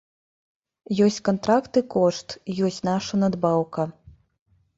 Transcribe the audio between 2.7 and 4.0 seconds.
наша надбаўка.